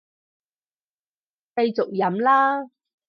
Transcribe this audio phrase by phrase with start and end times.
[1.55, 2.71] 繼續飲啦